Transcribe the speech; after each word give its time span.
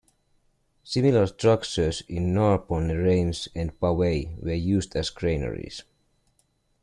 Similar 0.83 1.27
structures 1.27 2.01
in 2.07 2.33
Narbonne, 2.33 2.87
Reims, 2.97 3.47
and 3.53 3.79
Bavay 3.79 4.35
were 4.41 4.51
used 4.51 4.95
as 4.95 5.11
granaries. 5.11 5.83